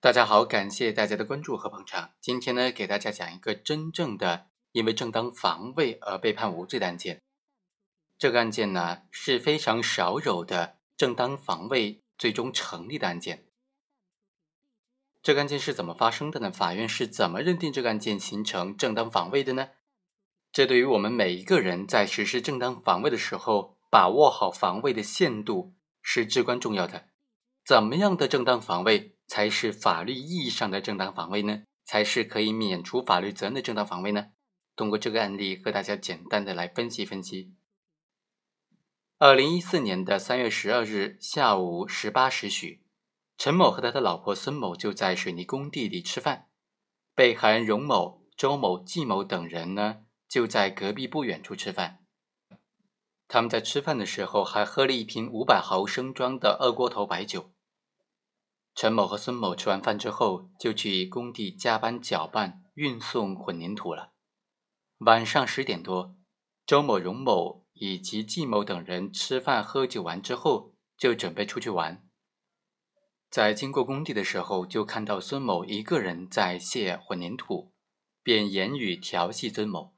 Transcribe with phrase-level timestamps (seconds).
[0.00, 2.12] 大家好，感谢大家的关注和捧场。
[2.20, 7.20] 今天呢，给大家讲一个真正的因为正当防卫而被判无罪的案件。
[8.16, 13.46] 这个案件呢是非常少有的正当防卫最终成立的案件。
[15.20, 16.52] 这个案件是怎么发生的呢？
[16.52, 19.70] 法院是怎么认定这个案件形成正当防卫的呢？
[20.52, 27.08] 这对于我们每一个人在实施正当防卫的时候，把握好防卫的限度是至关重要的。
[27.66, 29.17] 怎么样的正当防卫？
[29.28, 31.62] 才是法律意义上的正当防卫呢？
[31.84, 34.28] 才是可以免除法律责任的正当防卫呢？
[34.74, 37.54] 通过这个案例和大家简单的来分析分析。
[39.18, 42.84] 二零一四年的三月十二日下午十八时许，
[43.36, 46.48] 陈某和他的老婆孙某就在水泥工地里吃饭，
[47.14, 51.98] 被害人荣某、周某、季某等人呢就在隔壁不远处吃饭。
[53.26, 57.52] 他们在吃饭的时候还喝了一瓶五百毫升装的二锅头白酒。
[58.80, 64.12] 陈某和孙某吃完饭之后，就去工地加班搅拌、运送混凝土了。
[64.98, 66.14] 晚上十点多，
[66.64, 72.06] 周某、荣某以及季某等人吃饭喝酒完之后，就准备出去玩。
[73.28, 77.72] 在经过工地的时候，就看到孙某一个人在卸混凝土，
[78.22, 79.96] 便言语调戏孙某。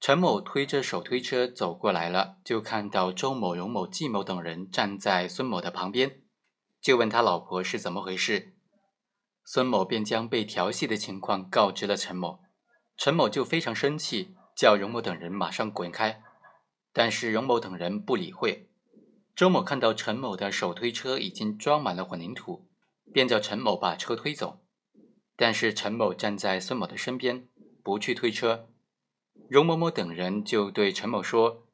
[0.00, 6.22] 陈某推着手推车走过来了，就看到周某、荣某、季某等人站在孙某的旁边。
[6.80, 8.54] 就问他老婆是怎么回事，
[9.44, 12.40] 孙某便将被调戏的情况告知了陈某，
[12.96, 16.22] 陈某就非常生气，叫荣某等人马上滚开，
[16.92, 18.70] 但是荣某等人不理会。
[19.34, 22.68] 周某看到陈某的手推车已经装满了混凝土，
[23.12, 24.60] 便叫陈某把车推走，
[25.36, 27.48] 但是陈某站在孙某的身边，
[27.82, 28.68] 不去推车。
[29.48, 31.66] 荣某某等人就对陈某说：“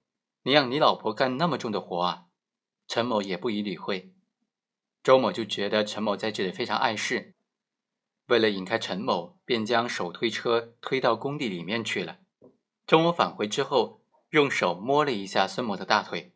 [0.44, 2.26] 你让你老婆干那么重的活啊？”
[2.86, 4.13] 陈某也不予理会。
[5.04, 7.34] 周某就觉得陈某在这里非常碍事，
[8.26, 12.20] 为了引开陈某，便将手推车推到工地里面去了。
[12.86, 14.00] 周某返回之后，
[14.30, 16.32] 用手摸了一下孙某的大腿，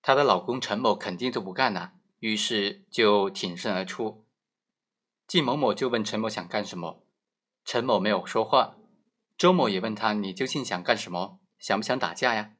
[0.00, 4.24] 她的老公陈某肯定就不干了，于是就挺身而出。
[5.26, 7.04] 季某某就问陈某想干什么，
[7.66, 8.76] 陈某没有说话。
[9.36, 11.38] 周某也问他：“你究竟想干什么？
[11.58, 12.52] 想不想打架呀？”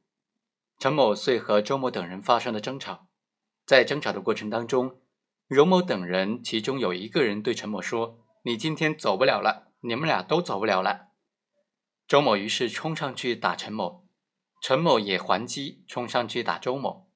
[0.79, 3.07] 陈某遂和周某等人发生了争吵，
[3.65, 5.01] 在争吵的过程当中。
[5.47, 11.09] 荣某等人，其中有一个人对陈某说：“你今天走不了了，你们俩都走不了了。”
[12.09, 14.07] 周某于是冲上去打陈某，
[14.63, 17.11] 陈某也还击，冲上去打周某。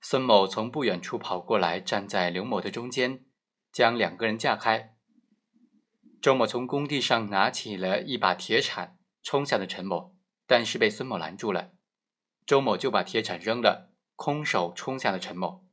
[0.00, 3.24] 孙某从不远处跑过来，站在刘某的中间，
[3.72, 4.94] 将两个人架开。
[6.20, 10.14] 周某从工地上拿起了一把铁铲，冲向了陈某，
[10.46, 11.72] 但是被孙某拦住了。
[12.44, 15.65] 周某就把铁铲扔了，空手冲向了陈某。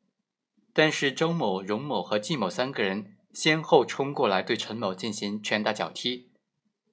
[0.74, 6.32] 但是周某、荣某和季某三个人先后冲过来，对陈某进行拳打脚踢。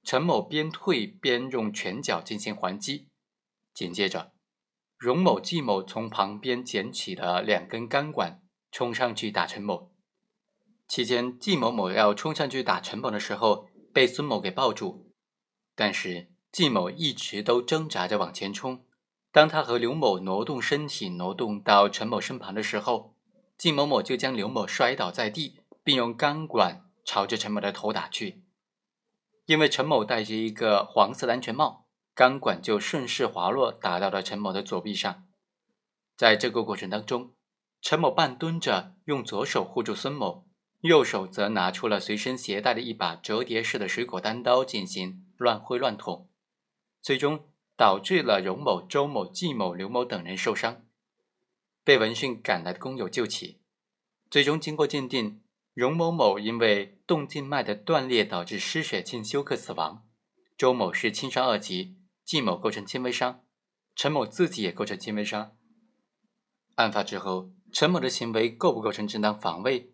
[0.03, 3.07] 陈某边退边用拳脚进行还击。
[3.73, 4.31] 紧接着，
[4.97, 9.91] 荣某、季某从旁边捡起了两根钢管，冲上去打陈某。
[10.87, 15.11] 期间，季某某要冲上去打陈某的时候，被孙某给抱住。
[15.75, 18.85] 但是季某一直都挣扎着往前冲。
[19.31, 23.10] 当他和刘某挪动身体，挪动到陈某身旁的时候，
[23.61, 28.41] 季某某就将刘某摔倒在地，并用钢管朝着陈某的头打去。
[29.45, 31.85] 因为陈某戴着一个黄色的安全帽，
[32.15, 35.27] 钢管就顺势滑落，打到了陈某的左臂上。
[36.17, 37.35] 在这个过程当中，
[37.83, 40.47] 陈某半蹲着，用左手护住孙某，
[40.79, 46.27] 右手则拿出了随身携带的一把折叠式的水果单刀进行乱挥乱捅，
[46.99, 47.45] 最终
[47.77, 50.87] 导致了荣某、周某、季某、刘某等人受伤。
[51.83, 53.59] 被闻讯赶来的工友救起，
[54.29, 55.41] 最终经过鉴定，
[55.73, 60.07] 荣某某因为动静脉的断裂导致失血性休克死亡，
[60.55, 63.43] 周某是轻伤二级，季某构成轻微伤，
[63.95, 65.57] 陈某自己也构成轻微伤。
[66.75, 69.91] 案发之后，陈某的行为构不构成正当防卫，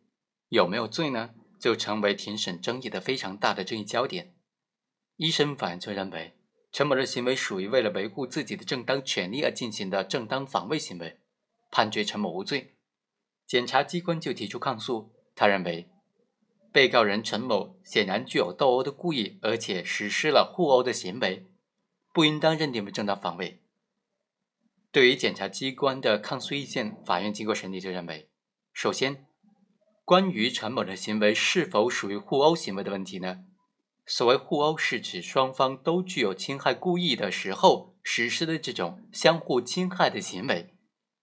[0.49, 1.31] 有没有罪呢？
[1.59, 4.35] 就成为庭审争议的非常大的争议焦点。
[5.15, 6.37] 一审法院就认为，
[6.71, 11.19] 陈某的行为属于为了维护自己的正当权利而进行的正当防卫行为。
[11.69, 12.75] 判决陈某无罪，
[13.45, 15.11] 检察机关就提出抗诉。
[15.35, 15.89] 他认为，
[16.71, 21.45] 被告人陈某显然具有斗殴的故意，而且实施了互殴的行为，
[22.13, 23.61] 不应当认定为正当防卫。
[24.91, 28.29] 对于检察机关的抗诉意见，法院经过审理就认为，
[28.73, 29.27] 首先，
[30.03, 33.43] 关于陈某的行为是否属于互殴行为的问题呢？
[34.05, 40.73] 所谓互殴，是指双方都具有侵害故意的时候实施的这种相互侵害的行为。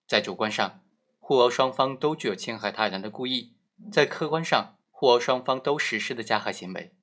[0.07, 0.83] 在主观上，
[1.19, 3.55] 互殴双方都具有侵害他人的故意；
[3.91, 6.95] 在客观上，互殴双方都实施的加害行为，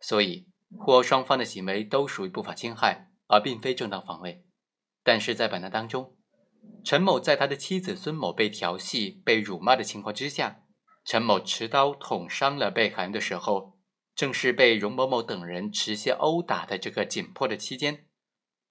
[0.00, 0.48] 所以
[0.78, 4.44] 互殴双方的行为都属于不法侵害，而并非正当防卫。
[5.02, 6.16] 但是在本案当中，
[6.84, 10.62] 陈某在他的妻子孙某被调戏、被辱骂的情况之下，
[11.04, 13.78] 陈某持刀捅伤了被害人的时候，
[14.14, 18.06] 正是被容某某等人持械殴打的这个紧迫的期间，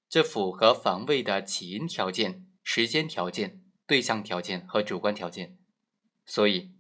[0.09, 5.57] 这符合防卫的起因条件、时间条件、对象条件和主观条件。
[6.25, 6.71] 所以，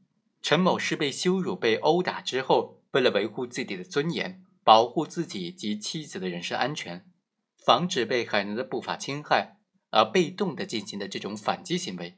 [0.41, 7.09] 陈某是被羞辱、被殴打之后，为了维护自己的尊严、保护自己及妻子的人身安全，
[7.57, 9.53] 防止被害人的不法侵害。
[9.91, 12.17] 而被动的进行的这种反击行为，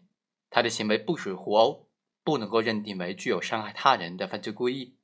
[0.50, 1.88] 他的行为不属于互殴，
[2.24, 4.98] 不能够认定为具有伤害他人的犯罪故意。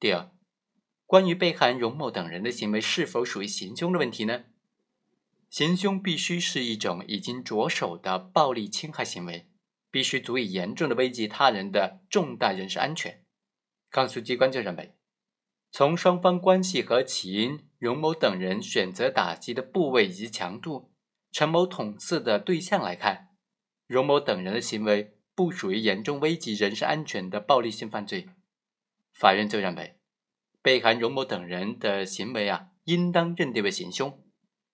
[0.00, 0.32] 第二，
[1.06, 4.46] 关于被害人荣某等人的行为是否属于行凶的问题呢？
[5.52, 9.50] 行凶必须是一种已经着手的暴力侵害行为，
[9.90, 13.22] 必须足以严重的危及他人的重大人身安全。
[13.90, 14.94] 抗诉机关就认为，
[15.70, 20.90] 从双方关系和起因，荣某等人选择打击的部位以及强度。
[21.30, 23.28] 陈某捅刺的对象来看，
[23.86, 28.30] 荣某等人的行为不属于严重危及人身安全的暴力性犯罪。
[29.12, 29.98] 法院就认为，
[30.62, 34.21] 被害荣某等人的行为啊，应当认定为行凶，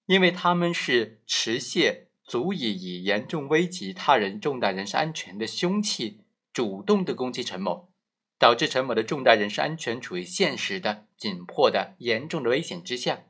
[0.08, 7.92] 因为他们是持械足以以严重危及他人重大人身安全的凶器，主动的攻击陈某，
[8.38, 13.24] 导致陈某的重大人身安全处于现实的紧迫的严重的危险之下，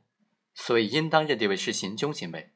[0.55, 2.53] 所以应当认定为是行凶行为。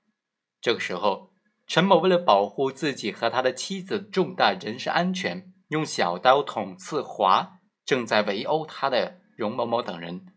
[0.61, 1.33] 这个时候，
[1.67, 10.32] 陈某为了保护自己和他的妻子重大人身安全，用小刀捅刺划正在围殴他的荣某某等人，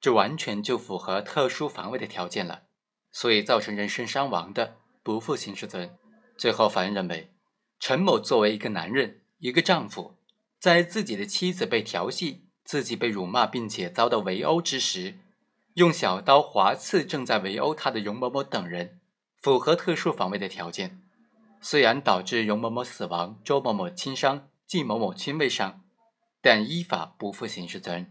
[0.00, 2.62] 这完全就符合特殊防卫的条件了，
[3.10, 5.96] 所以造成人身伤亡的不负刑事责任。
[6.36, 7.32] 最后，法院认为，
[7.80, 10.16] 陈某作为一个男人、一个丈夫，
[10.60, 15.18] 在自己的妻子被调戏、自己被辱骂并且遭到围殴之时。
[15.74, 18.98] 用小刀划刺正在围殴他的容某某等人，
[19.42, 21.02] 符合特殊防卫的条件。
[21.60, 25.82] 虽然导致容某某死亡、周某某轻伤、季某某轻微伤，
[26.40, 28.10] 但依法不负刑事责任。